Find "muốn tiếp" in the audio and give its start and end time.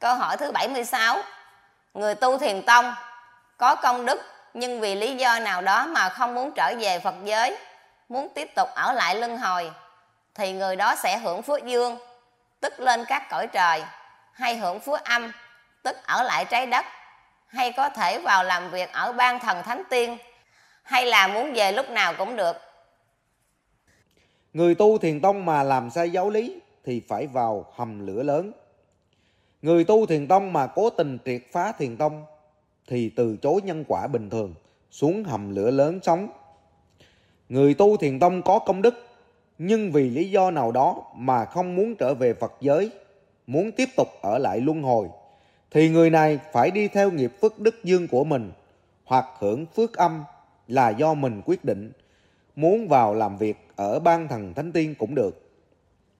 8.08-8.50, 43.46-43.88